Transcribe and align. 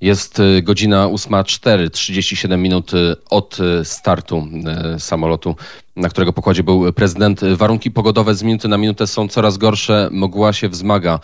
Jest 0.00 0.38
y, 0.40 0.62
godzina 0.62 1.06
8.04, 1.06 1.90
37 1.90 2.62
minut 2.62 2.94
y, 2.94 3.16
od 3.30 3.58
y, 3.60 3.84
startu 3.84 4.48
samolotu 4.98 5.56
na 5.96 6.08
którego 6.08 6.32
pokładzie 6.32 6.62
był 6.62 6.92
prezydent. 6.92 7.40
Warunki 7.44 7.90
pogodowe 7.90 8.34
z 8.34 8.42
minuty 8.42 8.68
na 8.68 8.78
minutę 8.78 9.06
są 9.06 9.28
coraz 9.28 9.58
gorsze. 9.58 10.08
Mgła 10.12 10.52
się 10.52 10.68
wzmaga. 10.68 11.20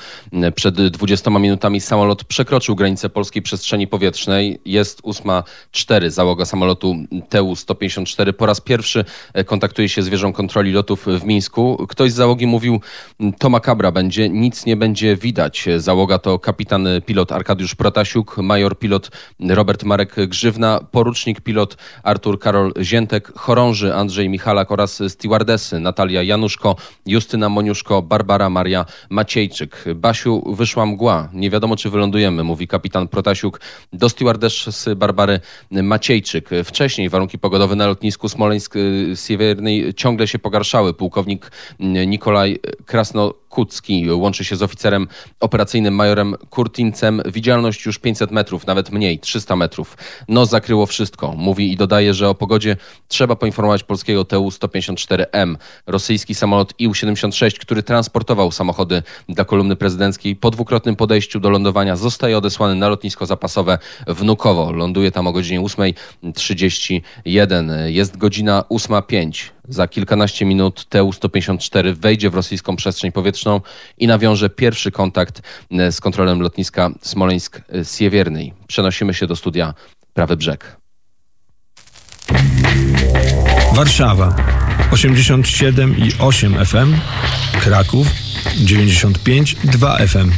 Przed 0.55 0.87
20 0.89 1.31
minutami 1.31 1.81
samolot 1.81 2.25
przekroczył 2.25 2.77
granicę 2.77 3.09
polskiej 3.09 3.43
przestrzeni 3.43 3.87
powietrznej. 3.87 4.61
Jest 4.65 5.03
8.04. 5.03 6.11
Załoga 6.11 6.45
samolotu 6.45 6.95
TU-154 7.31 8.33
po 8.33 8.47
raz 8.47 8.61
pierwszy 8.61 9.05
kontaktuje 9.47 9.89
się 9.89 10.03
z 10.03 10.09
wieżą 10.09 10.33
kontroli 10.33 10.73
lotów 10.73 11.07
w 11.07 11.25
Mińsku. 11.25 11.87
Ktoś 11.89 12.13
z 12.13 12.15
załogi 12.15 12.47
mówił, 12.47 12.81
to 13.39 13.51
makabra 13.51 13.93
będzie, 13.93 14.29
nic 14.29 14.67
nie 14.67 14.77
będzie 14.77 15.17
widać. 15.17 15.69
Załoga 15.77 16.19
to 16.19 16.39
kapitan 16.39 16.89
pilot 17.07 17.33
Arkadiusz 17.33 17.75
Protasiuk, 17.75 18.39
major 18.39 18.79
pilot 18.79 19.11
Robert 19.41 19.85
Marek 19.85 20.15
Grzywna, 20.29 20.81
porucznik 20.91 21.41
pilot 21.41 21.77
Artur 22.03 22.39
Karol 22.39 22.73
Ziętek, 22.83 23.33
chorąży 23.39 23.95
Andrzej 23.95 24.29
Michala 24.63 24.67
oraz 24.69 25.03
stewardesy 25.09 25.81
Natalia 25.81 26.23
Januszko, 26.23 26.77
Justyna 27.07 27.49
Moniuszko, 27.49 28.03
Barbara 28.03 28.51
Maria 28.51 28.85
Maciejczyk. 29.11 29.85
Basiu, 29.95 30.55
wyszła 30.55 30.87
mgła. 30.87 31.29
Nie 31.33 31.51
wiadomo, 31.51 31.77
czy 31.77 31.91
wylądujemy, 31.91 32.45
mówi 32.45 32.69
kapitan 32.69 33.09
Protasiuk 33.09 33.61
do 33.93 34.09
stewardessy 34.09 34.97
Barbary 34.97 35.41
Maciejczyk. 35.71 36.51
Wcześniej 36.65 37.09
warunki 37.09 37.39
pogodowe 37.39 37.77
na 37.77 37.87
lotnisku 37.87 38.29
Smoleńsk-Siewiernej 38.29 39.95
ciągle 39.95 40.27
się 40.29 40.39
pogarszały. 40.39 40.95
Pułkownik 40.95 41.51
Nikolaj 42.07 42.59
Krasno 42.87 43.35
Kucki 43.53 44.11
łączy 44.11 44.45
się 44.45 44.57
z 44.57 44.63
oficerem 44.63 45.09
operacyjnym 45.41 45.95
majorem 45.95 46.35
Kurtincem. 46.51 47.23
Widzialność 47.27 47.87
już 47.87 47.99
500 47.99 48.31
metrów, 48.31 48.67
nawet 48.67 48.93
mniej, 48.93 49.19
300 49.19 49.57
metrów. 49.57 49.97
No 50.29 50.47
zakryło 50.47 50.87
wszystko. 50.87 51.35
Mówi 51.37 51.73
i 51.73 51.77
dodaje, 51.77 52.15
że 52.15 52.29
o 52.29 52.35
pogodzie 52.35 52.77
trzeba 53.09 53.37
poinformować 53.37 53.83
polskiego 53.83 54.25
TU-154M. 54.25 55.57
Rosyjski 55.87 56.35
samolot 56.35 56.75
IU-76, 56.81 57.59
który 57.59 57.83
transportował 57.83 58.53
samochody 58.53 59.03
dla 59.29 59.45
kolumny 59.45 59.77
prezydenckiej 59.77 60.37
po 60.37 60.51
dwukrotnym 60.51 60.97
podejściu 60.97 61.41
do 61.41 61.51
lądowania 61.51 61.97
zostaje 61.97 62.39
odesłany 62.39 62.75
na 62.75 62.89
lotnisko 62.89 63.27
zapasowe 63.27 63.79
Wnukowo. 64.07 64.73
Ląduje 64.73 65.11
tam 65.11 65.27
o 65.27 65.33
godzinie 65.33 65.61
8.31. 65.61 67.87
Jest 67.87 68.17
godzina 68.17 68.65
8.05. 68.71 69.51
Za 69.69 69.89
kilkanaście 69.89 70.45
minut 70.45 70.87
TU-154 70.89 71.95
wejdzie 71.95 72.31
w 72.31 72.35
rosyjską 72.35 72.77
przestrzeń 72.77 73.13
powietrzną 73.13 73.61
i 73.99 74.07
nawiąże 74.07 74.51
pierwszy 74.51 74.91
kontakt 74.91 75.43
e, 75.71 75.93
z 75.93 76.01
kontrolem 76.01 76.41
lotniska 76.41 76.91
Smoleńsk-Siewiernej. 77.03 78.53
Przenosimy 78.67 79.15
się 79.15 79.27
do 79.27 79.37
studia 79.37 79.75
Prawy 80.15 80.37
Brzeg. 80.37 80.77
Warszawa 83.75 84.37
87 84.91 85.99
i 85.99 86.13
8 86.19 86.67
FM, 86.67 86.95
Kraków 87.61 88.07
95 88.57 89.57
i 89.65 89.69
2 89.69 89.99
FM. 89.99 90.31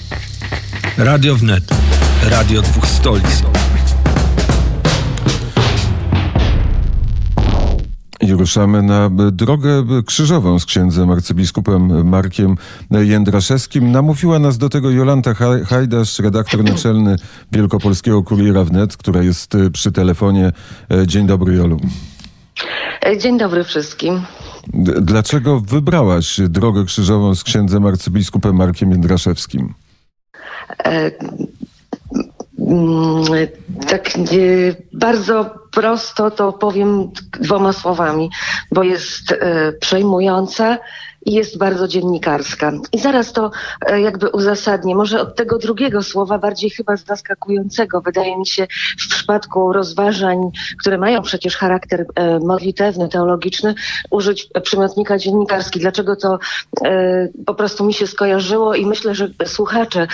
Radio 0.99 1.37
Wnet, 1.37 1.65
radio 2.31 2.63
dwóch 2.63 2.87
stolic. 2.87 3.43
Ruszamy 8.45 8.83
na 8.83 9.11
drogę 9.33 9.85
krzyżową 10.07 10.59
z 10.59 10.67
księdzem 10.67 11.11
arcybiskupem 11.11 12.09
Markiem 12.09 12.57
Jędraszewskim. 12.91 13.93
Namówiła 13.93 14.39
nas 14.39 14.59
do 14.59 14.69
tego 14.69 14.91
Jolanta 14.91 15.35
Hajdasz, 15.67 16.19
redaktor 16.19 16.65
naczelny 16.65 17.17
Wielkopolskiego 17.53 18.23
Kuriera 18.23 18.65
Wnet, 18.65 18.97
która 18.97 19.23
jest 19.23 19.53
przy 19.73 19.93
telefonie. 19.93 20.53
E, 20.91 21.07
dzień 21.07 21.27
dobry, 21.27 21.55
Jolu. 21.55 21.81
E, 23.07 23.19
dzień 23.19 23.39
dobry 23.39 23.65
wszystkim. 23.65 24.21
Dlaczego 25.01 25.61
wybrałaś 25.61 26.41
drogę 26.49 26.85
krzyżową 26.85 27.35
z 27.35 27.45
księdzem 27.45 27.87
arcybiskupem 27.87 28.57
Markiem 28.57 28.91
Jędraszewskim? 28.91 29.75
E 30.85 31.11
tak 33.89 34.11
bardzo 34.93 35.64
prosto 35.75 36.31
to 36.31 36.53
powiem 36.53 37.11
dwoma 37.41 37.73
słowami, 37.73 38.31
bo 38.73 38.83
jest 38.83 39.33
e, 39.33 39.73
przejmująca 39.73 40.79
i 41.27 41.33
jest 41.33 41.59
bardzo 41.59 41.89
dziennikarska. 41.89 42.73
I 42.93 42.99
zaraz 42.99 43.33
to 43.33 43.51
e, 43.87 44.01
jakby 44.01 44.29
uzasadnię. 44.29 44.95
Może 44.95 45.21
od 45.21 45.37
tego 45.37 45.59
drugiego 45.59 46.03
słowa, 46.03 46.39
bardziej 46.39 46.71
chyba 46.71 46.97
zaskakującego, 46.97 48.01
wydaje 48.01 48.39
mi 48.39 48.47
się, 48.47 48.67
w 48.99 49.09
przypadku 49.09 49.73
rozważań, 49.73 50.39
które 50.79 50.99
mają 50.99 51.23
przecież 51.23 51.57
charakter 51.57 52.07
e, 52.15 52.39
modlitewny, 52.39 53.09
teologiczny, 53.09 53.75
użyć 54.11 54.49
przymiotnika 54.63 55.19
dziennikarski. 55.19 55.81
Dlaczego 55.81 56.17
to 56.17 56.39
po 57.47 57.55
prostu 57.55 57.85
mi 57.85 57.95
się 57.95 58.07
skojarzyło 58.07 58.75
i 58.75 58.87
myślę, 58.87 59.15
że 59.15 59.29
słuchacze, 59.47 60.07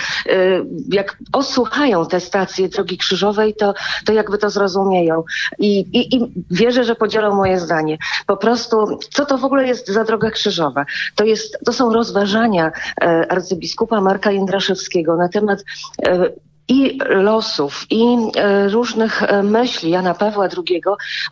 jak 0.89 1.17
osłuchają 1.33 2.05
te 2.05 2.19
stacje 2.19 2.69
Drogi 2.69 2.97
Krzyżowej, 2.97 3.53
to, 3.53 3.73
to 4.05 4.13
jakby 4.13 4.37
to 4.37 4.49
zrozumieją. 4.49 5.23
I, 5.59 5.79
i, 5.79 6.15
I 6.15 6.31
wierzę, 6.51 6.83
że 6.83 6.95
podzielą 6.95 7.35
moje 7.35 7.59
zdanie. 7.59 7.97
Po 8.27 8.37
prostu, 8.37 8.99
co 9.11 9.25
to 9.25 9.37
w 9.37 9.45
ogóle 9.45 9.67
jest 9.67 9.87
za 9.87 10.03
Droga 10.03 10.31
Krzyżowa? 10.31 10.85
To, 11.15 11.23
jest, 11.23 11.57
to 11.65 11.73
są 11.73 11.93
rozważania 11.93 12.71
e, 13.01 13.31
arcybiskupa 13.31 14.01
Marka 14.01 14.31
Jędraszewskiego 14.31 15.15
na 15.15 15.29
temat 15.29 15.63
e, 16.05 16.29
i 16.71 16.99
losów, 17.09 17.85
i 17.89 18.17
e, 18.35 18.69
różnych 18.69 19.23
e, 19.23 19.43
myśli 19.43 19.91
Jana 19.91 20.13
Pawła 20.13 20.47
II 20.67 20.81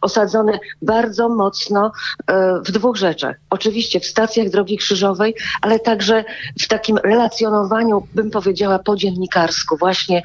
osadzone 0.01 0.59
bardzo 0.81 1.29
mocno 1.29 1.91
e, 2.27 2.59
w 2.65 2.71
dwóch 2.71 2.97
rzeczach. 2.97 3.35
Oczywiście 3.49 3.99
w 3.99 4.05
stacjach 4.05 4.49
Drogi 4.49 4.77
Krzyżowej, 4.77 5.35
ale 5.61 5.79
także 5.79 6.25
w 6.59 6.67
takim 6.67 6.97
relacjonowaniu, 6.97 8.07
bym 8.15 8.31
powiedziała, 8.31 8.79
po 8.79 8.95
dziennikarsku, 8.95 9.77
właśnie 9.77 10.21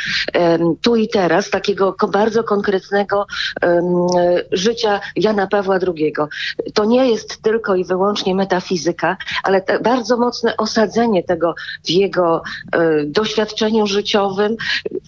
tu 0.82 0.96
i 0.96 1.08
teraz, 1.08 1.50
takiego 1.50 1.96
bardzo 2.12 2.44
konkretnego 2.44 3.26
życia 4.52 5.00
Jana 5.16 5.46
Pawła 5.46 5.78
II. 5.96 6.12
To 6.74 6.84
nie 6.84 7.10
jest 7.10 7.42
tylko 7.42 7.74
i 7.74 7.84
wyłącznie 7.84 8.34
metafizyka, 8.34 9.16
ale 9.42 9.62
bardzo 9.82 10.16
mocne 10.16 10.56
osadzenie 10.56 11.22
tego 11.22 11.54
w 11.84 11.90
jego 11.90 12.42
doświadczeniu 13.06 13.86
życiowym, 13.86 14.56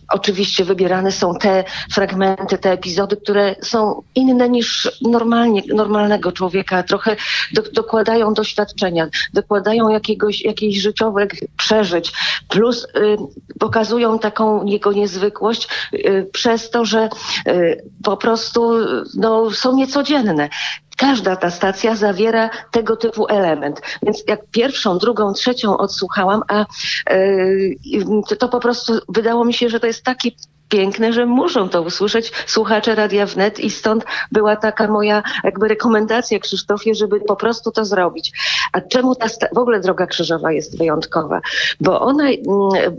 Oczywiście 0.09 0.65
wybierane 0.65 1.13
są 1.13 1.35
te 1.35 1.65
fragmenty, 1.93 2.59
te 2.59 2.73
epizody, 2.73 3.17
które 3.17 3.57
są 3.63 4.03
inne 4.15 4.49
niż 4.49 4.99
normalnie, 5.03 5.63
normalnego 5.75 6.33
człowieka, 6.33 6.83
trochę 6.83 7.17
do, 7.53 7.63
dokładają 7.63 8.35
doświadczenia, 8.35 9.09
dokładają 9.35 9.89
jakiegoś, 9.89 10.45
jakiejś 10.45 10.81
życiowych 10.81 11.31
przeżyć, 11.57 12.13
plus 12.49 12.85
y, 12.85 13.17
pokazują 13.61 14.19
taką 14.19 14.65
jego 14.65 14.93
niezwykłość 14.93 15.69
y, 15.95 16.31
przez 16.33 16.71
to, 16.71 16.85
że 16.85 17.09
y, 17.49 17.85
po 18.05 18.17
prostu 18.17 18.73
no, 19.15 19.51
są 19.51 19.77
niecodzienne. 19.77 20.49
Każda 20.97 21.37
ta 21.37 21.51
stacja 21.51 21.95
zawiera 21.95 22.51
tego 22.71 22.97
typu 22.97 23.27
element. 23.29 23.81
Więc 24.03 24.25
jak 24.29 24.41
pierwszą, 24.51 24.99
drugą, 24.99 25.33
trzecią 25.33 25.77
odsłuchałam, 25.77 26.43
a 26.49 26.67
yy, 27.11 28.37
to 28.39 28.49
po 28.49 28.61
prostu 28.61 28.93
wydało 29.09 29.45
mi 29.45 29.55
się, 29.55 29.69
że 29.69 29.81
to 29.81 29.87
jest 29.87 30.05
taki 30.05 30.37
piękne, 30.69 31.13
że 31.13 31.27
muszą 31.27 31.69
to 31.69 31.83
usłyszeć 31.83 32.33
słuchacze 32.47 32.95
Radia 32.95 33.27
Wnet 33.27 33.61
i 33.61 33.71
stąd 33.71 34.05
była 34.33 34.57
taka 34.57 34.89
moja 34.89 35.23
jakby 35.45 35.69
rekomendacja 35.69 36.39
Krzysztofie, 36.39 36.95
żeby 36.95 37.21
po 37.21 37.37
prostu 37.37 37.71
to 37.71 37.85
zrobić. 37.85 38.33
A 38.73 38.81
czemu 38.81 39.15
ta 39.15 39.27
w 39.55 39.59
ogóle 39.59 39.81
Droga 39.81 40.07
Krzyżowa 40.07 40.53
jest 40.53 40.79
wyjątkowa? 40.79 41.41
Bo 41.81 42.01
ona 42.01 42.25
mm, 42.25 42.39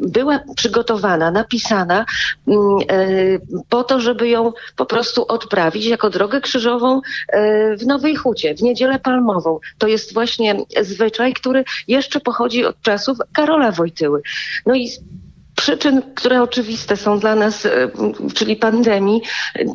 była 0.02 0.40
przygotowana, 0.56 1.32
napisana 1.32 2.06
mm, 2.48 2.60
e, 2.90 3.06
po 3.70 3.84
to, 3.84 4.00
żeby 4.00 4.30
ją 4.30 4.54
po 4.76 4.86
prostu 4.86 5.26
odprawić 5.28 5.86
jako 5.86 6.10
Drogę 6.10 6.42
Krzyżową 6.42 7.02
e, 7.28 7.78
w 7.78 7.86
Nowej 7.86 8.16
Hucie, 8.16 8.56
w 8.56 8.62
Niedzielę 8.62 9.00
Palmową. 9.00 9.60
To 9.78 9.88
jest 9.88 10.14
właśnie 10.14 10.56
zwyczaj, 10.82 11.34
który 11.34 11.64
jeszcze 11.88 12.20
pochodzi 12.20 12.66
od 12.66 12.82
czasów 12.82 13.18
Karola 13.34 13.72
Wojtyły. 13.72 14.22
No 14.66 14.76
i 14.76 14.90
przyczyn, 15.68 16.02
które 16.16 16.42
oczywiste 16.42 16.98
są 16.98 17.20
dla 17.20 17.36
nas, 17.36 17.66
e, 17.66 17.90
czyli 18.34 18.56
pandemii, 18.56 19.22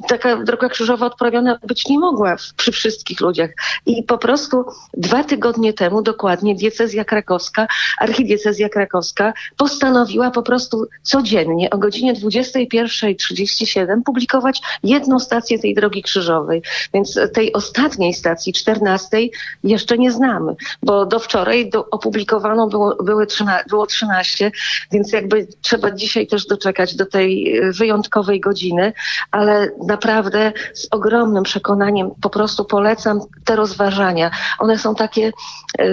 taka 0.08 0.36
droga 0.36 0.68
krzyżowa 0.68 1.06
odprawiona 1.06 1.58
być 1.66 1.88
nie 1.88 1.98
mogła 1.98 2.36
przy 2.56 2.72
wszystkich 2.72 3.20
ludziach. 3.20 3.50
I 3.86 4.02
po 4.02 4.18
prostu 4.18 4.64
dwa 4.94 5.24
tygodnie 5.24 5.72
temu 5.72 6.02
dokładnie 6.02 6.54
diecezja 6.54 7.04
krakowska, 7.04 7.66
archidiecezja 7.98 8.68
krakowska 8.68 9.32
postanowiła 9.56 10.30
po 10.30 10.42
prostu 10.42 10.86
codziennie 11.02 11.70
o 11.70 11.78
godzinie 11.78 12.14
21.37 12.14 14.02
publikować 14.04 14.60
jedną 14.82 15.18
stację 15.18 15.58
tej 15.58 15.74
drogi 15.74 16.02
krzyżowej. 16.02 16.62
Więc 16.94 17.18
tej 17.34 17.52
ostatniej 17.52 18.14
stacji, 18.14 18.52
14, 18.52 19.18
jeszcze 19.64 19.98
nie 19.98 20.12
znamy, 20.12 20.54
bo 20.82 21.06
do 21.06 21.18
wczoraj 21.18 21.70
do, 21.70 21.90
opublikowano 21.90 22.66
było, 22.66 22.96
były 23.04 23.26
13, 23.26 23.64
było 23.68 23.86
13, 23.86 24.50
więc 24.92 25.12
jakby 25.12 25.46
trzeba 25.60 25.81
trzeba 25.82 25.96
dzisiaj 25.96 26.26
też 26.26 26.46
doczekać 26.46 26.96
do 26.96 27.06
tej 27.06 27.58
e, 27.58 27.72
wyjątkowej 27.72 28.40
godziny, 28.40 28.92
ale 29.30 29.68
naprawdę 29.86 30.52
z 30.74 30.88
ogromnym 30.90 31.44
przekonaniem 31.44 32.10
po 32.20 32.30
prostu 32.30 32.64
polecam 32.64 33.20
te 33.44 33.56
rozważania. 33.56 34.30
One 34.58 34.78
są 34.78 34.94
takie, 34.94 35.32
e, 35.78 35.84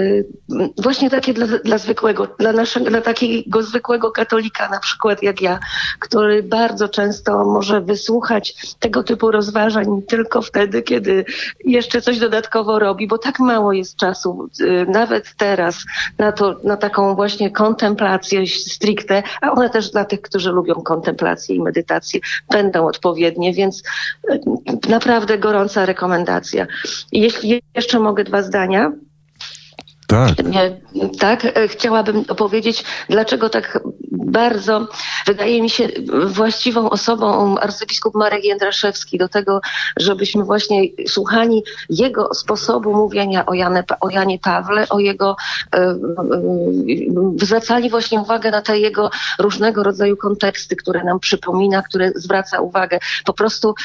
właśnie 0.78 1.10
takie 1.10 1.34
dla, 1.34 1.48
dla 1.48 1.78
zwykłego, 1.78 2.28
dla 2.40 2.54
naszego, 2.54 2.90
dla 2.90 3.02
takiego 3.02 3.64
zwykłego 3.64 4.12
katolika 4.12 4.70
na 4.70 4.80
przykład 4.80 5.24
jak 5.24 5.42
ja, 5.42 5.60
który 6.00 6.44
bardzo 6.44 6.90
często 6.90 7.46
może 7.46 7.82
wysłuchać 7.82 8.76
tego 8.80 9.04
typu 9.04 9.32
rozważań 9.32 10.02
tylko 10.08 10.42
wtedy, 10.42 10.82
kiedy 10.82 11.26
jeszcze 11.66 12.02
coś 12.02 12.20
dodatkowo 12.20 12.80
robi, 12.80 13.08
bo 13.08 13.18
tak 13.18 13.40
mało 13.40 13.74
jest 13.74 13.96
czasu, 13.96 14.50
e, 14.60 14.86
nawet 14.86 15.34
teraz, 15.38 15.76
na 16.18 16.32
to, 16.32 16.56
na 16.64 16.78
taką 16.78 17.16
właśnie 17.16 17.52
kontemplację 17.52 18.48
stricte, 18.48 19.24
a 19.42 19.52
one 19.52 19.70
też 19.70 19.79
dla 19.88 20.06
tych, 20.06 20.22
którzy 20.22 20.52
lubią 20.52 20.76
kontemplację 20.76 21.56
i 21.56 21.62
medytację, 21.62 22.20
będą 22.52 22.88
odpowiednie, 22.88 23.54
więc 23.54 23.84
e, 24.30 24.40
naprawdę 24.90 25.38
gorąca 25.38 25.86
rekomendacja. 25.86 26.68
Jeśli 27.12 27.62
jeszcze 27.76 28.00
mogę 28.00 28.24
dwa 28.24 28.44
zdania. 28.44 28.92
Tak. 30.08 30.36
Tak, 31.20 31.46
e, 31.46 31.68
chciałabym 31.68 32.26
opowiedzieć, 32.28 32.84
dlaczego 33.10 33.50
tak 33.50 33.80
bardzo 34.12 34.88
wydaje 35.26 35.62
mi 35.62 35.70
się 35.70 35.90
właściwą 36.26 36.90
osobą 36.90 37.58
arcybiskup 37.58 38.16
Marek 38.16 38.44
Jędraszewski 38.44 39.18
do 39.18 39.30
tego, 39.30 39.62
żebyśmy 40.00 40.44
właśnie 40.44 40.84
słuchali 41.08 41.64
jego 41.90 42.34
sposobu 42.34 42.94
mówienia 42.94 43.46
o, 43.46 43.54
Janie, 43.54 43.84
o 44.00 44.10
Janie 44.10 44.40
Pawle, 44.40 44.90
o 44.90 45.00
jego, 45.00 45.36
e, 45.76 45.78
e, 45.78 45.96
zwracali 47.36 47.90
właśnie 47.90 48.20
uwagę 48.20 48.52
na 48.52 48.62
te 48.62 48.80
jego 48.80 49.10
różnego 49.40 49.84
rodzaju 49.84 50.18
konteksty, 50.18 50.76
które 50.76 51.04
nam 51.04 51.20
przypomina, 51.20 51.82
które 51.82 52.12
zwraca 52.16 52.62
uwagę. 52.62 53.00
Po 53.26 53.34
prostu 53.34 53.76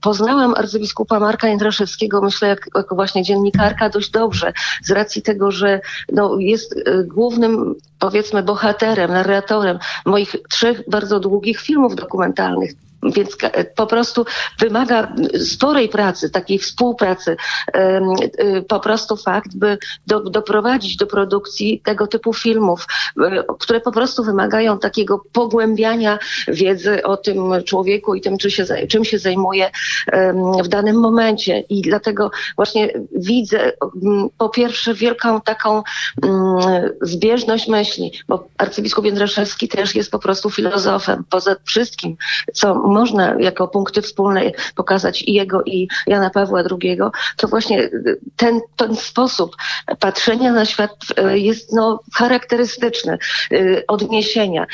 poznałam 0.00 0.54
arcybiskupa 0.54 1.20
Marka 1.20 1.48
Jędraszewskiego, 1.48 2.20
myślę, 2.20 2.56
jako 2.74 2.94
właśnie 2.94 3.22
dziennikarka 3.22 3.88
dość 3.88 4.10
dobrze, 4.10 4.52
z 4.82 4.90
racji 4.90 5.22
tego, 5.22 5.50
że 5.50 5.80
no, 6.12 6.36
jest 6.38 6.74
e, 6.76 7.04
głównym, 7.04 7.74
powiedzmy, 7.98 8.42
bohaterem, 8.42 9.12
narratorem 9.12 9.37
moich 10.06 10.36
trzech 10.50 10.82
bardzo 10.90 11.20
długich 11.20 11.60
filmów 11.60 11.94
dokumentalnych. 11.94 12.72
Więc 13.02 13.36
po 13.76 13.86
prostu 13.86 14.24
wymaga 14.58 15.12
sporej 15.44 15.88
pracy, 15.88 16.30
takiej 16.30 16.58
współpracy. 16.58 17.36
Y, 18.40 18.62
po 18.68 18.80
prostu 18.80 19.16
fakt, 19.16 19.56
by 19.56 19.78
do, 20.06 20.20
doprowadzić 20.20 20.96
do 20.96 21.06
produkcji 21.06 21.80
tego 21.84 22.06
typu 22.06 22.34
filmów, 22.34 22.86
y, 23.18 23.22
które 23.58 23.80
po 23.80 23.92
prostu 23.92 24.24
wymagają 24.24 24.78
takiego 24.78 25.24
pogłębiania 25.32 26.18
wiedzy 26.48 27.02
o 27.02 27.16
tym 27.16 27.64
człowieku 27.64 28.14
i 28.14 28.20
tym, 28.20 28.38
czy 28.38 28.50
się, 28.50 28.64
czym 28.88 29.04
się 29.04 29.18
zajmuje 29.18 29.70
w 30.64 30.68
danym 30.68 30.96
momencie. 30.96 31.60
I 31.60 31.82
dlatego 31.82 32.30
właśnie 32.56 32.92
widzę 33.12 33.72
po 34.38 34.48
pierwsze 34.48 34.94
wielką 34.94 35.40
taką 35.40 35.82
zbieżność 37.02 37.68
myśli, 37.68 38.12
bo 38.28 38.48
arcybiskup 38.58 39.04
Jędraszewski 39.04 39.68
też 39.68 39.94
jest 39.94 40.10
po 40.10 40.18
prostu 40.18 40.50
filozofem. 40.50 41.24
Poza 41.30 41.56
wszystkim, 41.64 42.16
co 42.52 42.87
można 42.88 43.34
jako 43.38 43.68
punkty 43.68 44.02
wspólne 44.02 44.42
pokazać 44.74 45.22
i 45.22 45.32
jego, 45.32 45.62
i 45.66 45.88
Jana 46.06 46.30
Pawła 46.30 46.62
II, 46.82 46.98
to 47.36 47.48
właśnie 47.48 47.90
ten, 48.36 48.60
ten 48.76 48.96
sposób 48.96 49.56
patrzenia 50.00 50.52
na 50.52 50.64
świat 50.64 50.96
e, 51.16 51.38
jest 51.38 51.72
no, 51.72 52.00
charakterystyczny. 52.14 53.18
E, 53.52 53.86
odniesienia, 53.86 54.66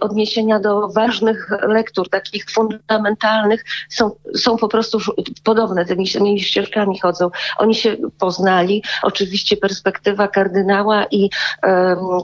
odniesienia 0.00 0.60
do 0.60 0.88
ważnych 0.88 1.50
lektur, 1.68 2.08
takich 2.08 2.44
fundamentalnych, 2.50 3.64
są, 3.88 4.10
są 4.34 4.56
po 4.56 4.68
prostu 4.68 4.98
podobne, 5.44 5.84
tymi 5.84 6.08
samymi 6.08 6.40
ścieżkami 6.40 6.98
chodzą. 6.98 7.30
Oni 7.58 7.74
się 7.74 7.96
poznali, 8.18 8.82
oczywiście 9.02 9.56
perspektywa 9.56 10.28
kardynała 10.28 11.04
i 11.10 11.30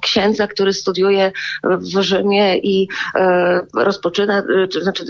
księdza, 0.03 0.47
który 0.47 0.73
studiuje 0.73 1.33
w 1.65 2.03
Rzymie 2.03 2.59
i 2.59 2.89
e, 3.15 3.61
rozpoczyna, 3.75 4.43
czy, 4.73 4.83
znaczy 4.83 5.05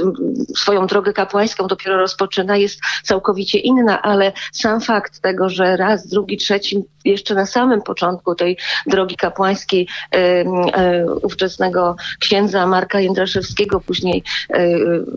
swoją 0.56 0.86
drogę 0.86 1.12
kapłańską 1.12 1.66
dopiero 1.66 1.96
rozpoczyna, 1.96 2.56
jest 2.56 2.80
całkowicie 3.04 3.58
inna, 3.58 4.02
ale 4.02 4.32
sam 4.52 4.80
fakt 4.80 5.20
tego, 5.20 5.48
że 5.48 5.76
raz, 5.76 6.06
drugi, 6.06 6.36
trzeci, 6.36 6.84
jeszcze 7.04 7.34
na 7.34 7.46
samym 7.46 7.82
początku 7.82 8.34
tej 8.34 8.56
drogi 8.86 9.16
kapłańskiej 9.16 9.88
e, 10.12 10.16
e, 10.16 11.06
ówczesnego 11.22 11.96
księdza 12.20 12.66
Marka 12.66 13.00
Jędraszewskiego, 13.00 13.80
później 13.80 14.22
e, 14.50 14.68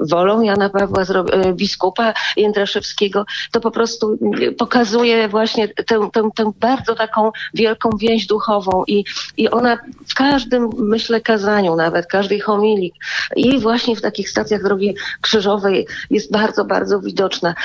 wolą 0.01 0.41
Jana 0.41 0.69
Pawła, 0.69 1.01
e, 1.01 1.53
biskupa 1.53 2.13
Jędraszewskiego, 2.38 3.25
to 3.51 3.59
po 3.59 3.71
prostu 3.71 4.18
pokazuje 4.57 5.27
właśnie 5.27 5.68
tę, 5.68 6.09
tę, 6.13 6.30
tę 6.35 6.51
bardzo 6.59 6.95
taką 6.95 7.31
wielką 7.53 7.89
więź 8.00 8.27
duchową 8.27 8.83
i, 8.88 9.06
i 9.38 9.50
ona 9.50 9.77
w 10.07 10.13
każdym, 10.13 10.69
myślę, 10.77 11.21
kazaniu 11.21 11.75
nawet, 11.75 12.06
każdej 12.06 12.39
homilii 12.39 12.94
i 13.35 13.59
właśnie 13.59 13.95
w 13.95 14.01
takich 14.01 14.30
stacjach 14.30 14.63
drogi 14.63 14.95
krzyżowej 15.21 15.88
jest 16.09 16.31
bardzo, 16.31 16.65
bardzo 16.65 17.00
widoczna. 17.00 17.56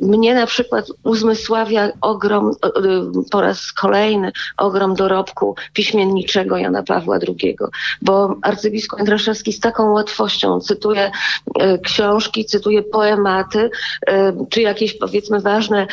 Mnie 0.00 0.34
na 0.34 0.46
przykład 0.46 0.86
uzmysławia 1.02 1.92
ogrom, 2.00 2.50
e, 2.50 2.70
po 3.30 3.40
raz 3.40 3.67
kolejny, 3.72 4.32
ogrom 4.56 4.94
dorobku 4.94 5.54
piśmienniczego 5.72 6.56
Jana 6.56 6.82
Pawła 6.82 7.18
II, 7.28 7.56
bo 8.02 8.36
arcybiskup 8.42 8.98
Jędraszewski 8.98 9.52
z 9.52 9.60
taką 9.60 9.92
łatwością 9.92 10.60
cytuje 10.60 11.10
e, 11.60 11.78
książki, 11.78 12.44
cytuje 12.44 12.82
poematy, 12.82 13.70
e, 14.06 14.32
czy 14.50 14.60
jakieś 14.62 14.98
powiedzmy 14.98 15.40
ważne 15.40 15.86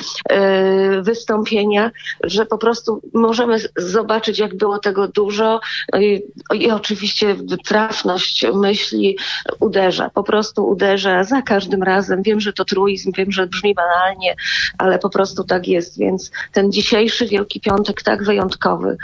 wystąpienia, 1.01 1.91
że 2.23 2.45
po 2.45 2.57
prostu 2.57 3.01
możemy 3.13 3.57
zobaczyć, 3.77 4.39
jak 4.39 4.57
było 4.57 4.79
tego 4.79 5.07
dużo 5.07 5.59
i, 5.99 6.23
i 6.53 6.71
oczywiście 6.71 7.35
trafność 7.65 8.45
myśli 8.53 9.17
uderza, 9.59 10.09
po 10.09 10.23
prostu 10.23 10.67
uderza 10.67 11.23
za 11.23 11.41
każdym 11.41 11.83
razem. 11.83 12.23
Wiem, 12.23 12.39
że 12.39 12.53
to 12.53 12.65
truizm, 12.65 13.11
wiem, 13.17 13.31
że 13.31 13.47
brzmi 13.47 13.73
banalnie, 13.73 14.35
ale 14.77 14.99
po 14.99 15.09
prostu 15.09 15.43
tak 15.43 15.67
jest. 15.67 15.99
Więc 15.99 16.31
ten 16.51 16.71
dzisiejszy 16.71 17.25
Wielki 17.25 17.59
Piątek 17.65 18.03
tak 18.03 18.23
wyjątkowy. 18.23 18.97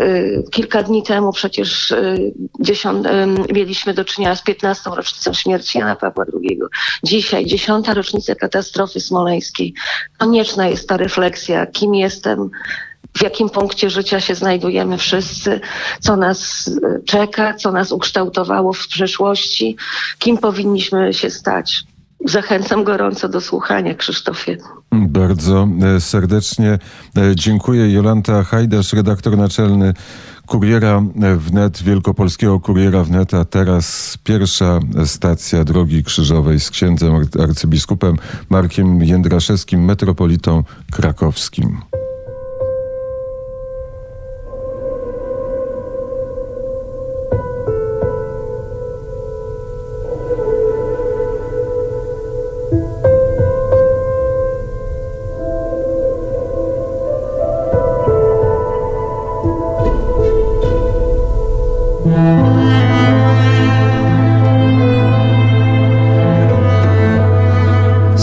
Y, 0.00 0.44
kilka 0.50 0.82
dni 0.82 1.02
temu 1.02 1.32
przecież 1.32 1.90
y, 1.90 2.32
dziesiąt, 2.60 3.06
y, 3.06 3.10
mieliśmy 3.52 3.94
do 3.94 4.04
czynienia 4.04 4.36
z 4.36 4.42
15. 4.42 4.90
rocznicą 4.90 5.32
śmierci 5.32 5.78
Jana 5.78 5.96
Pawła 5.96 6.24
II. 6.34 6.60
Dzisiaj, 7.02 7.46
dziesiąta 7.46 7.94
rocznica 7.94 8.34
katastrofy 8.34 9.00
smoleńskiej. 9.00 9.74
Konieczna 10.18 10.68
jest 10.68 10.88
ta 10.88 10.96
refleksja, 10.96 11.66
kim 11.66 11.94
jestem, 11.94 12.50
w 13.16 13.22
jakim 13.22 13.50
punkcie 13.50 13.90
życia 13.90 14.20
się 14.20 14.34
znajdujemy 14.34 14.98
wszyscy, 14.98 15.60
co 16.00 16.16
nas 16.16 16.70
e, 16.82 17.02
czeka, 17.04 17.54
co 17.54 17.72
nas 17.72 17.92
ukształtowało 17.92 18.72
w 18.72 18.88
przeszłości, 18.88 19.76
kim 20.18 20.38
powinniśmy 20.38 21.14
się 21.14 21.30
stać. 21.30 21.84
Zachęcam 22.24 22.84
gorąco 22.84 23.28
do 23.28 23.40
słuchania, 23.40 23.94
Krzysztofie. 23.94 24.56
Bardzo 24.92 25.68
e, 25.96 26.00
serdecznie 26.00 26.78
e, 27.16 27.36
dziękuję. 27.36 27.92
Jolanta 27.92 28.42
Hajdasz, 28.44 28.92
redaktor 28.92 29.36
naczelny 29.36 29.94
Kuriera 30.46 31.02
Wnet, 31.36 31.82
Wielkopolskiego 31.82 32.60
Kuriera 32.60 33.04
Wnet, 33.04 33.34
a 33.34 33.44
teraz 33.44 34.18
pierwsza 34.24 34.80
stacja 35.04 35.64
Drogi 35.64 36.04
Krzyżowej 36.04 36.60
z 36.60 36.70
księdzem 36.70 37.14
arcybiskupem 37.42 38.16
Markiem 38.50 39.02
Jędraszewskim, 39.02 39.84
metropolitą 39.84 40.64
krakowskim. 40.92 41.80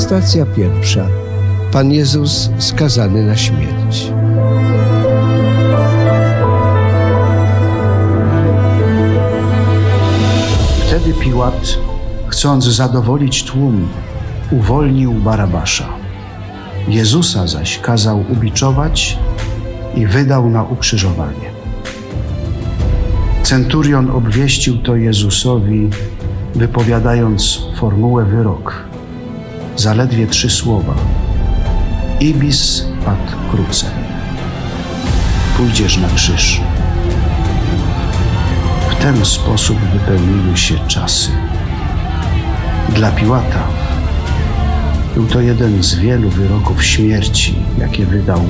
Stacja 0.10 0.46
pierwsza. 0.46 1.08
Pan 1.72 1.92
Jezus 1.92 2.50
skazany 2.58 3.24
na 3.24 3.36
śmierć. 3.38 4.12
Wtedy 10.88 11.14
Piłat, 11.14 11.78
chcąc 12.28 12.66
zadowolić 12.66 13.44
tłum, 13.44 13.88
uwolnił 14.52 15.14
Barabasza. 15.14 15.90
Jezusa 16.88 17.48
zaś 17.48 17.80
kazał 17.80 18.26
ubiczować 18.32 19.18
i 19.96 20.08
wydał 20.08 20.50
na 20.50 20.64
ukrzyżowanie. 20.64 21.50
Centurion 23.44 24.12
obwieścił 24.12 24.78
to 24.78 24.96
Jezusowi, 24.96 25.90
wypowiadając 26.56 27.62
formułę 27.76 28.26
wyrok. 28.26 28.89
Zaledwie 29.80 30.28
trzy 30.28 30.50
słowa. 30.50 30.96
Ibis 32.20 32.86
ad 33.06 33.36
crucem. 33.52 33.90
Pójdziesz 35.58 35.98
na 35.98 36.10
krzyż. 36.10 36.62
W 38.90 38.96
ten 38.96 39.26
sposób 39.26 39.78
wypełniły 39.94 40.58
się 40.58 40.76
czasy. 40.88 41.30
Dla 42.96 43.12
Piłata 43.12 43.68
był 45.16 45.26
to 45.26 45.42
jeden 45.42 45.84
z 45.84 45.96
wielu 45.96 46.30
wyroków 46.30 46.84
śmierci, 46.84 47.56
jakie 47.78 48.06
wydał, 48.06 48.42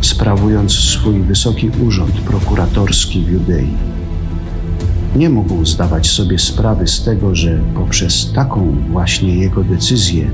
sprawując 0.00 0.72
swój 0.72 1.20
wysoki 1.20 1.70
urząd 1.86 2.20
prokuratorski 2.20 3.24
w 3.24 3.30
Judei. 3.30 3.68
Nie 5.16 5.30
mógł 5.30 5.64
zdawać 5.64 6.10
sobie 6.10 6.38
sprawy 6.38 6.86
z 6.86 7.04
tego, 7.04 7.34
że 7.34 7.58
poprzez 7.74 8.32
taką 8.32 8.76
właśnie 8.90 9.34
jego 9.34 9.64
decyzję 9.64 10.30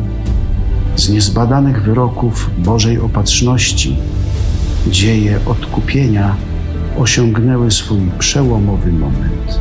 z 0.96 1.08
niezbadanych 1.08 1.82
wyroków 1.82 2.50
Bożej 2.58 2.98
opatrzności 2.98 3.96
dzieje 4.86 5.38
odkupienia 5.46 6.36
osiągnęły 6.98 7.70
swój 7.70 8.00
przełomowy 8.18 8.92
moment. 8.92 9.60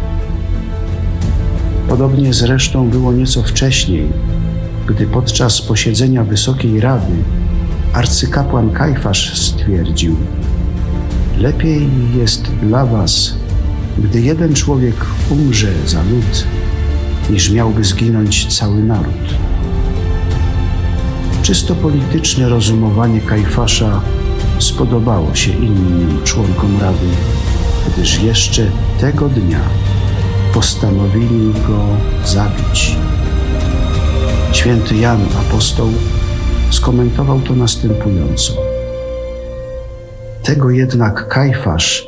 Podobnie 1.90 2.34
zresztą 2.34 2.90
było 2.90 3.13
nieco 3.13 3.44
wcześniej, 3.44 4.08
gdy 4.88 5.06
podczas 5.06 5.62
posiedzenia 5.62 6.24
Wysokiej 6.24 6.80
Rady 6.80 7.13
arcykapłan 7.94 8.72
Kajfasz 8.72 9.40
stwierdził: 9.40 10.16
Lepiej 11.38 11.90
jest 12.18 12.52
dla 12.62 12.86
Was, 12.86 13.36
gdy 13.98 14.22
jeden 14.22 14.54
człowiek 14.54 14.96
umrze 15.30 15.72
za 15.86 16.04
lud, 16.04 16.48
niż 17.30 17.52
miałby 17.52 17.84
zginąć 17.84 18.58
cały 18.58 18.84
naród. 18.84 19.43
Czysto 21.44 21.76
polityczne 21.76 22.50
rozumowanie 22.50 23.22
Kajfasza 23.22 24.02
spodobało 24.60 25.36
się 25.36 25.52
innym 25.52 26.22
członkom 26.24 26.82
Rady, 26.82 27.08
gdyż 27.88 28.24
jeszcze 28.24 28.72
tego 29.00 29.30
dnia 29.30 29.60
postanowili 30.54 31.54
go 31.54 31.80
zabić. 32.26 32.98
Święty 34.52 34.96
Jan 34.96 35.22
Apostoł 35.40 35.88
skomentował 36.72 37.42
to 37.42 37.56
następująco. 37.56 38.54
Tego 40.44 40.70
jednak 40.70 41.28
Kajfasz 41.28 42.08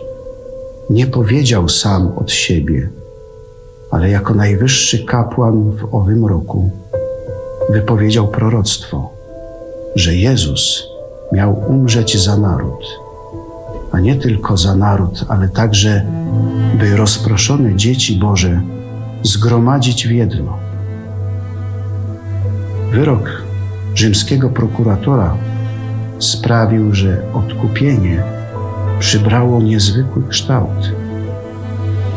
nie 0.90 1.08
powiedział 1.08 1.70
sam 1.70 2.12
od 2.18 2.32
siebie, 2.32 2.90
ale 3.92 4.10
jako 4.10 4.34
najwyższy 4.34 5.06
kapłan 5.06 5.72
w 5.72 5.96
owym 5.96 6.26
roku 6.26 6.72
wypowiedział 7.70 8.28
proroctwo, 8.28 9.15
że 9.96 10.16
Jezus 10.16 10.88
miał 11.32 11.64
umrzeć 11.68 12.24
za 12.24 12.38
naród, 12.38 13.00
a 13.92 14.00
nie 14.00 14.16
tylko 14.16 14.58
za 14.58 14.76
naród, 14.76 15.26
ale 15.28 15.50
także, 15.50 16.06
by 16.80 16.98
rozproszone 16.98 17.76
dzieci 17.76 18.16
Boże 18.16 18.62
zgromadzić 19.24 20.08
w 20.08 20.12
jedno. 20.12 20.58
Wyrok 22.92 23.44
rzymskiego 23.96 24.50
prokuratora 24.50 25.38
sprawił, 26.20 26.94
że 26.96 27.22
odkupienie 27.34 28.24
przybrało 29.00 29.62
niezwykły 29.62 30.24
kształt. 30.30 30.92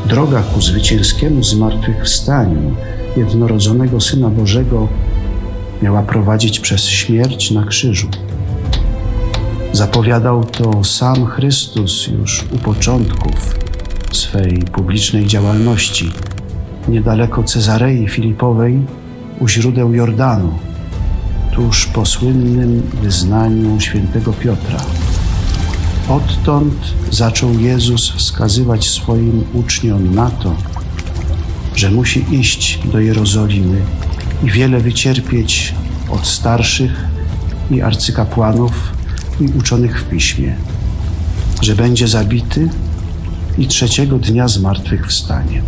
Droga 0.07 0.43
ku 0.43 0.61
zwycięskiemu 0.61 1.43
zmartwychwstaniu 1.45 2.75
jednorodzonego 3.17 4.01
Syna 4.01 4.29
Bożego 4.29 4.89
miała 5.83 6.03
prowadzić 6.03 6.61
przez 6.61 6.87
śmierć 6.87 7.51
na 7.51 7.65
krzyżu. 7.65 8.09
Zapowiadał 9.73 10.45
to 10.45 10.85
sam 10.85 11.27
Chrystus 11.27 12.07
już 12.07 12.45
u 12.53 12.59
początków 12.59 13.59
swej 14.13 14.63
publicznej 14.73 15.27
działalności, 15.27 16.11
niedaleko 16.89 17.43
Cezarei 17.43 18.09
Filipowej, 18.09 18.83
u 19.41 19.49
źródeł 19.49 19.95
Jordanu, 19.95 20.59
tuż 21.55 21.87
po 21.87 22.07
słynnym 22.07 22.83
wyznaniu 23.03 23.81
świętego 23.81 24.33
Piotra. 24.33 24.79
Odtąd 26.09 26.75
zaczął 27.11 27.59
Jezus 27.59 28.11
wskazywać 28.11 28.89
swoim 28.89 29.45
uczniom 29.55 30.15
na 30.15 30.31
to, 30.31 30.57
że 31.75 31.91
musi 31.91 32.25
iść 32.31 32.79
do 32.93 33.01
Jerozolimy 33.01 33.81
i 34.43 34.51
wiele 34.51 34.81
wycierpieć 34.81 35.75
od 36.11 36.27
starszych 36.27 37.05
i 37.71 37.83
arcykapłanów 37.83 38.93
i 39.41 39.45
uczonych 39.59 40.01
w 40.01 40.09
piśmie, 40.09 40.57
że 41.63 41.75
będzie 41.75 42.09
zabity 42.09 42.69
i 43.59 43.67
trzeciego 43.67 44.19
dnia 44.19 44.49
zmartwychwstanie. 44.49 45.63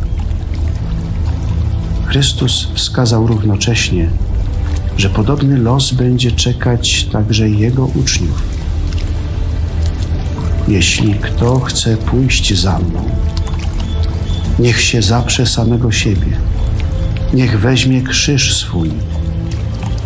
Chrystus 2.06 2.68
wskazał 2.74 3.26
równocześnie, 3.26 4.10
że 4.96 5.10
podobny 5.10 5.58
los 5.58 5.92
będzie 5.92 6.32
czekać 6.32 7.04
także 7.04 7.50
Jego 7.50 7.84
uczniów. 7.84 8.42
Jeśli 10.68 11.14
kto 11.14 11.60
chce 11.60 11.96
pójść 11.96 12.60
za 12.60 12.78
mną, 12.78 13.08
niech 14.58 14.80
się 14.80 15.02
zaprze 15.02 15.46
samego 15.46 15.92
siebie, 15.92 16.36
niech 17.34 17.60
weźmie 17.60 18.02
krzyż 18.02 18.56
swój 18.56 18.90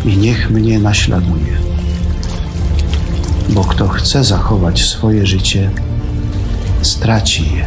i 0.05 0.17
niech 0.17 0.49
mnie 0.49 0.79
naśladuje. 0.79 1.57
Bo 3.49 3.63
kto 3.63 3.87
chce 3.87 4.23
zachować 4.23 4.85
swoje 4.85 5.25
życie, 5.25 5.69
straci 6.81 7.43
je. 7.55 7.65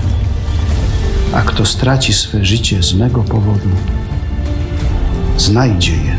A 1.32 1.42
kto 1.42 1.66
straci 1.66 2.12
swe 2.12 2.44
życie 2.44 2.82
z 2.82 2.94
mego 2.94 3.22
powodu, 3.22 3.68
znajdzie 5.36 5.92
je. 5.92 6.16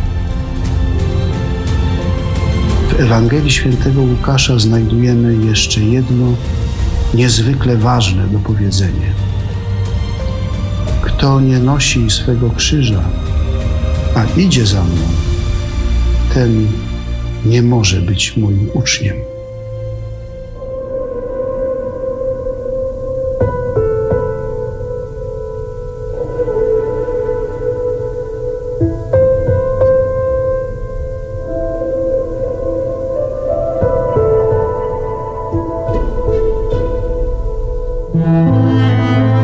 W 2.89 3.00
Ewangelii 3.00 3.51
Świętego 3.51 4.01
Łukasza 4.01 4.60
znajdujemy 4.60 5.46
jeszcze 5.46 5.81
jedno 5.81 6.25
niezwykle 7.13 7.77
ważne 7.77 8.27
do 8.27 8.39
powiedzenia. 8.39 9.13
Kto 11.01 11.39
nie 11.41 11.60
nosi 11.60 12.10
swego 12.10 12.50
krzyża, 12.50 13.03
a 14.16 14.39
idzie 14.39 14.66
za 14.66 14.84
mną, 14.84 15.01
ten 16.34 16.68
nie 17.46 17.62
może 17.62 18.01
być 18.01 18.38
moim 18.38 18.70
uczniem. 18.74 19.18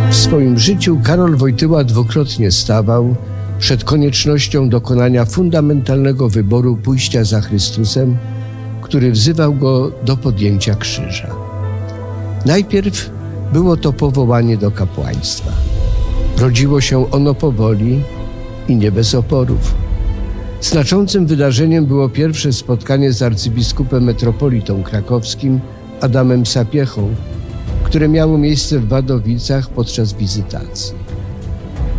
W 0.10 0.16
swoim 0.16 0.60
życiu 0.60 1.00
Karol 1.04 1.36
Wojtyła 1.36 1.84
dwukrotnie 1.84 2.52
stawał 2.52 3.16
przed 3.66 3.84
koniecznością 3.84 4.70
dokonania 4.70 5.26
fundamentalnego 5.26 6.30
wyboru 6.30 6.78
pójścia 6.78 7.24
za 7.24 7.42
Chrystusem, 7.42 8.18
który 8.82 9.12
wzywał 9.12 9.54
go 9.54 9.92
do 10.04 10.18
podjęcia 10.18 10.76
krzyża. 10.76 11.36
Najpierw 12.46 13.10
było 13.54 13.78
to 13.78 13.94
powołanie 13.94 14.58
do 14.58 14.72
kapłaństwa. 14.72 15.52
Rodziło 16.38 16.82
się 16.82 17.12
ono 17.12 17.34
powoli 17.34 18.02
i 18.68 18.76
nie 18.76 18.92
bez 18.92 19.16
oporów. 19.16 19.76
Znaczącym 20.62 21.28
wydarzeniem 21.28 21.86
było 21.86 22.10
pierwsze 22.10 22.54
spotkanie 22.54 23.14
z 23.14 23.22
arcybiskupem 23.22 24.04
metropolitą 24.04 24.84
krakowskim 24.84 25.60
Adamem 26.02 26.46
Sapiechą, 26.46 27.16
które 27.84 28.10
miało 28.10 28.38
miejsce 28.38 28.80
w 28.80 28.88
Wadowicach 28.88 29.70
podczas 29.70 30.14
wizytacji. 30.14 31.15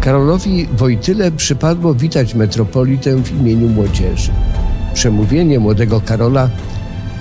Karolowi 0.06 0.66
Wojtyle 0.66 1.32
przypadło 1.32 1.94
witać 1.94 2.34
metropolitę 2.34 3.16
w 3.22 3.40
imieniu 3.40 3.68
młodzieży. 3.68 4.32
Przemówienie 4.94 5.58
młodego 5.58 6.00
Karola 6.00 6.50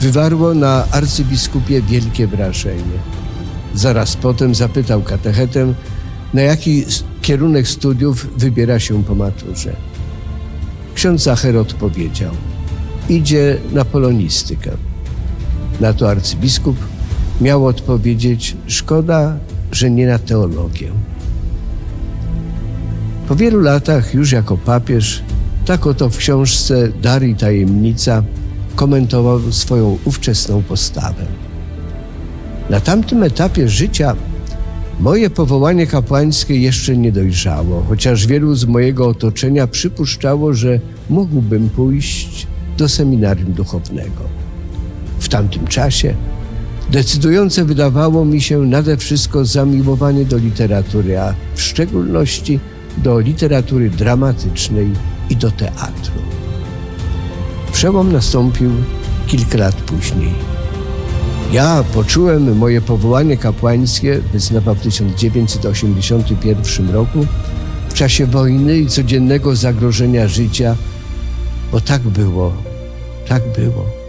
wywarło 0.01 0.54
na 0.54 0.86
arcybiskupie 0.92 1.82
wielkie 1.82 2.27
wrażenie. 2.27 2.98
Zaraz 3.74 4.15
potem 4.15 4.56
zapytał 4.56 5.01
katechetę, 5.01 5.74
na 6.34 6.42
jaki 6.42 6.86
kierunek 7.22 7.68
studiów 7.68 8.38
wybiera 8.38 8.80
się 8.80 9.04
po 9.04 9.15
maturze. 9.15 9.75
Ksiądz 10.96 11.24
Zacher 11.24 11.58
odpowiedział: 11.58 12.32
Idzie 13.10 13.58
na 13.72 13.86
polonistykę. 13.86 14.72
Na 15.80 15.94
to 15.94 16.10
arcybiskup 16.10 16.77
miał 17.42 17.65
odpowiedzieć: 17.65 18.56
Szkoda, 18.68 19.38
że 19.72 19.92
nie 19.92 20.08
na 20.08 20.20
teologię. 20.20 20.92
Po 23.27 23.36
wielu 23.36 23.62
latach, 23.62 24.13
już 24.13 24.32
jako 24.32 24.58
papież, 24.58 25.24
tak 25.65 25.88
oto 25.88 26.10
w 26.10 26.17
książce 26.17 26.89
Dar 27.01 27.22
Tajemnica 27.39 28.24
komentował 28.75 29.51
swoją 29.51 29.98
ówczesną 30.05 30.63
postawę. 30.63 31.25
Na 32.70 32.79
tamtym 32.79 33.24
etapie 33.24 33.70
życia 33.70 34.15
moje 35.00 35.29
powołanie 35.29 35.88
kapłańskie 35.88 36.60
jeszcze 36.60 36.98
nie 36.98 37.12
dojrzało, 37.12 37.84
chociaż 37.89 38.27
wielu 38.27 38.55
z 38.55 38.65
mojego 38.65 39.08
otoczenia 39.08 39.67
przypuszczało, 39.67 40.53
że 40.53 40.79
mógłbym 41.10 41.70
pójść 41.70 42.48
do 42.77 42.89
seminarium 42.89 43.53
duchownego. 43.53 44.22
W 45.20 45.29
tamtym 45.29 45.67
czasie 45.67 46.13
decydujące 46.91 47.65
wydawało 47.65 48.25
mi 48.25 48.41
się 48.41 48.62
nade 48.62 48.98
wszystko 48.98 49.46
zamiłowanie 49.46 50.25
do 50.25 50.38
literatury, 50.38 51.20
a 51.20 51.34
w 51.55 51.62
szczególności 51.62 52.60
do 52.98 53.20
literatury 53.20 53.90
dramatycznej 53.90 54.92
i 55.30 55.36
do 55.36 55.52
teatru. 55.52 56.22
Przełom 57.72 58.12
nastąpił 58.12 58.72
kilka 59.28 59.58
lat 59.58 59.75
później. 59.75 60.34
Ja 61.52 61.84
poczułem 61.94 62.58
moje 62.58 62.82
powołanie 62.82 63.38
kapłańskie, 63.38 64.20
wyznawał 64.34 64.75
w 64.75 64.82
1981 64.82 66.90
roku, 66.90 67.25
w 67.90 67.94
czasie 67.94 68.25
wojny 68.25 68.78
i 68.78 68.88
codziennego 68.88 69.56
zagrożenia 69.56 70.28
życia, 70.28 70.75
bo 71.72 71.82
tak 71.82 72.02
było, 72.02 72.54
tak 73.28 73.44
było. 73.56 74.04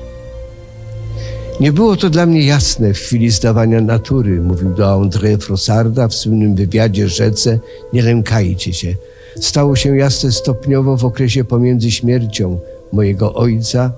Nie 1.60 1.72
było 1.72 1.96
to 1.96 2.10
dla 2.10 2.26
mnie 2.26 2.42
jasne 2.42 2.94
w 2.94 2.98
chwili 2.98 3.30
zdawania 3.30 3.80
natury, 3.80 4.40
mówił 4.40 4.75
do 4.75 4.84
André 4.84 5.38
Frossarda 5.38 6.08
w 6.08 6.14
słynnym 6.14 6.54
wywiadzie 6.54 7.08
rzece 7.08 7.58
Nie 7.92 8.02
lękajcie 8.02 8.72
się. 8.72 8.94
Stało 9.40 9.76
się 9.76 9.96
jasne 9.96 10.32
stopniowo 10.32 10.96
w 10.96 11.04
okresie 11.04 11.44
pomiędzy 11.44 11.90
śmiercią 11.90 12.58
mojego 12.92 13.34
ojca 13.34 13.92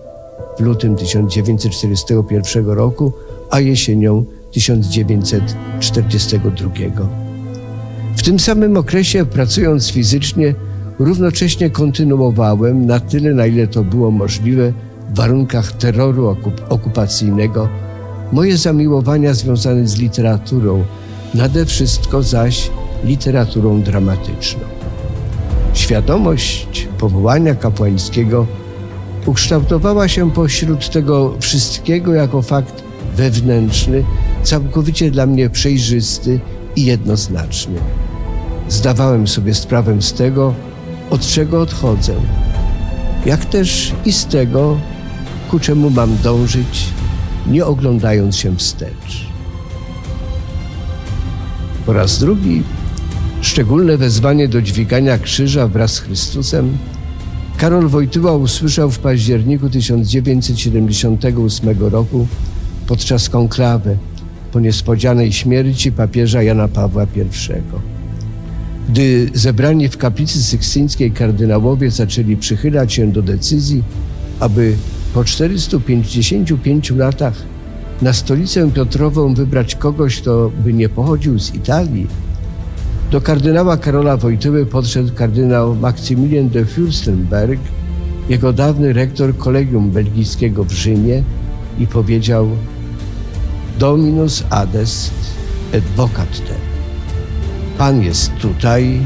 w 0.58 0.60
lutym 0.60 0.96
1941 0.96 2.66
roku, 2.66 3.12
a 3.50 3.60
jesienią 3.60 4.24
1942. 4.52 6.70
W 8.16 8.22
tym 8.22 8.38
samym 8.38 8.76
okresie, 8.76 9.26
pracując 9.26 9.90
fizycznie, 9.90 10.54
równocześnie 10.98 11.70
kontynuowałem 11.70 12.86
na 12.86 13.00
tyle, 13.00 13.34
na 13.34 13.46
ile 13.46 13.66
to 13.66 13.84
było 13.84 14.10
możliwe, 14.10 14.72
w 15.08 15.16
warunkach 15.16 15.72
terroru 15.72 16.36
okupacyjnego, 16.68 17.68
moje 18.32 18.56
zamiłowania 18.56 19.34
związane 19.34 19.86
z 19.86 19.98
literaturą, 19.98 20.84
nade 21.34 21.66
wszystko 21.66 22.22
zaś 22.22 22.70
literaturą 23.04 23.82
dramatyczną. 23.82 24.60
Świadomość 25.74 26.88
powołania 26.98 27.54
kapłańskiego 27.54 28.46
ukształtowała 29.26 30.08
się 30.08 30.30
pośród 30.30 30.90
tego 30.90 31.34
wszystkiego 31.40 32.14
jako 32.14 32.42
fakt 32.42 32.82
wewnętrzny, 33.16 34.04
całkowicie 34.42 35.10
dla 35.10 35.26
mnie 35.26 35.50
przejrzysty 35.50 36.40
i 36.76 36.84
jednoznaczny. 36.84 37.74
Zdawałem 38.68 39.28
sobie 39.28 39.54
sprawę 39.54 40.02
z 40.02 40.12
tego, 40.12 40.54
od 41.10 41.20
czego 41.20 41.60
odchodzę, 41.60 42.14
jak 43.26 43.44
też 43.44 43.92
i 44.04 44.12
z 44.12 44.26
tego, 44.26 44.76
ku 45.50 45.60
czemu 45.60 45.90
mam 45.90 46.16
dążyć, 46.16 46.88
nie 47.46 47.66
oglądając 47.66 48.36
się 48.36 48.56
wstecz. 48.56 49.28
Po 51.86 51.92
raz 51.92 52.18
drugi 52.18 52.62
szczególne 53.40 53.96
wezwanie 53.96 54.48
do 54.48 54.62
dźwigania 54.62 55.18
krzyża 55.18 55.68
wraz 55.68 55.92
z 55.92 56.00
Chrystusem 56.00 56.78
Karol 57.58 57.88
Wojtyła 57.88 58.36
usłyszał 58.36 58.90
w 58.90 58.98
październiku 58.98 59.70
1978 59.70 61.78
roku 61.78 62.26
podczas 62.86 63.28
konklawy 63.28 63.96
po 64.52 64.60
niespodzianej 64.60 65.32
śmierci 65.32 65.92
papieża 65.92 66.42
Jana 66.42 66.68
Pawła 66.68 67.04
I. 67.04 67.08
Gdy 68.88 69.30
zebrani 69.34 69.88
w 69.88 69.96
kaplicy 69.96 70.42
sykstyńskiej 70.42 71.12
kardynałowie 71.12 71.90
zaczęli 71.90 72.36
przychylać 72.36 72.92
się 72.92 73.12
do 73.12 73.22
decyzji, 73.22 73.82
aby 74.40 74.76
po 75.14 75.24
455 75.24 76.90
latach 76.90 77.34
na 78.02 78.12
stolicę 78.12 78.70
Piotrową 78.70 79.34
wybrać 79.34 79.74
kogoś, 79.74 80.20
kto 80.20 80.50
by 80.64 80.72
nie 80.72 80.88
pochodził 80.88 81.38
z 81.38 81.54
Italii, 81.54 82.06
do 83.10 83.20
kardynała 83.20 83.76
Karola 83.76 84.16
Wojtyły 84.16 84.66
podszedł 84.66 85.14
kardynał 85.14 85.74
Maksymilian 85.74 86.48
de 86.48 86.64
Fürstenberg, 86.64 87.58
jego 88.28 88.52
dawny 88.52 88.92
rektor 88.92 89.36
kolegium 89.36 89.90
belgijskiego 89.90 90.64
w 90.64 90.72
Rzymie 90.72 91.22
i 91.78 91.86
powiedział 91.86 92.48
Dominus 93.78 94.44
adest 94.50 95.12
et 95.72 95.84
vocat 95.96 96.38
te. 96.38 96.54
Pan 97.78 98.02
jest 98.02 98.32
tutaj 98.40 99.00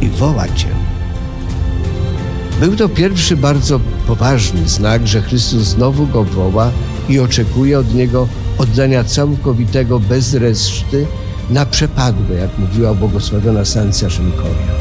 i 0.00 0.08
woła 0.08 0.48
Cię. 0.48 0.89
Był 2.60 2.76
to 2.76 2.88
pierwszy 2.88 3.36
bardzo 3.36 3.80
poważny 4.06 4.68
znak, 4.68 5.06
że 5.06 5.22
Chrystus 5.22 5.62
znowu 5.62 6.06
go 6.06 6.24
woła 6.24 6.70
i 7.08 7.18
oczekuje 7.18 7.78
od 7.78 7.94
niego 7.94 8.28
oddania 8.58 9.04
całkowitego 9.04 10.00
bez 10.00 10.34
reszty 10.34 11.06
na 11.50 11.66
przepadłe, 11.66 12.36
jak 12.36 12.58
mówiła 12.58 12.94
błogosławiona 12.94 13.64
Sancja 13.64 14.10
Szymkoria. 14.10 14.74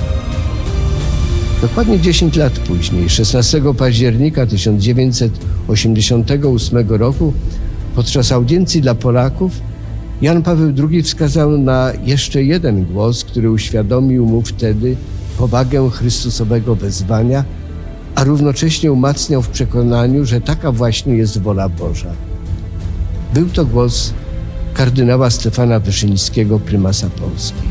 Dokładnie 1.62 2.00
10 2.00 2.36
lat 2.36 2.60
później, 2.60 3.10
16 3.10 3.62
października 3.78 4.46
1988 4.46 6.90
roku, 6.90 7.34
podczas 7.96 8.32
audiencji 8.32 8.82
dla 8.82 8.96
Polaków, 8.96 9.52
Jan 10.22 10.42
Paweł 10.42 10.74
II 10.90 11.04
wskazał 11.04 11.58
na 11.58 11.92
jeszcze 12.06 12.44
jeden 12.44 12.86
głos, 12.86 13.24
który 13.24 13.52
uświadomił 13.52 14.26
mu 14.26 14.42
wtedy 14.42 14.96
powagę 15.38 15.90
Chrystusowego 15.90 16.76
wezwania, 16.76 17.44
a 18.20 18.24
równocześnie 18.24 18.92
umacniał 18.92 19.42
w 19.42 19.50
przekonaniu, 19.50 20.26
że 20.26 20.42
taka 20.42 20.72
właśnie 20.72 21.16
jest 21.16 21.42
wola 21.42 21.70
Boża. 21.70 22.12
Był 23.34 23.50
to 23.50 23.66
głos 23.66 24.14
kardynała 24.74 25.30
Stefana 25.30 25.80
Wyszyńskiego, 25.80 26.60
prymasa 26.60 27.10
Polski. 27.10 27.68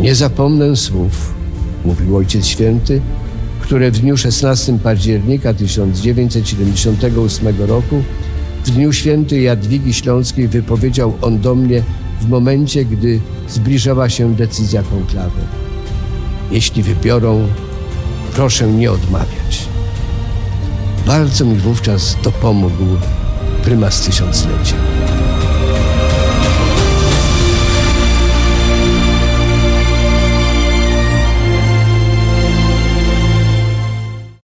Nie 0.00 0.14
zapomnę 0.14 0.76
słów, 0.76 1.34
mówił 1.84 2.16
Ojciec 2.16 2.46
Święty, 2.46 3.00
które 3.60 3.90
w 3.90 3.98
dniu 3.98 4.16
16 4.16 4.78
października 4.78 5.54
1978 5.54 7.46
roku, 7.68 8.02
w 8.64 8.70
dniu 8.70 8.92
świętej 8.92 9.42
Jadwigi 9.42 9.94
Śląskiej 9.94 10.48
wypowiedział 10.48 11.14
on 11.22 11.40
do 11.40 11.54
mnie 11.54 11.82
w 12.20 12.28
momencie, 12.28 12.84
gdy 12.84 13.20
zbliżała 13.48 14.08
się 14.08 14.34
decyzja 14.34 14.82
konklawy. 14.82 15.40
Jeśli 16.50 16.82
wybiorą, 16.82 17.48
proszę 18.40 18.66
nie 18.66 18.92
odmawiać. 18.92 19.68
Bardzo 21.06 21.44
mi 21.44 21.56
wówczas 21.56 22.16
dopomógł 22.22 22.84
prymas 23.64 24.00
tysiąclecia. 24.00 24.76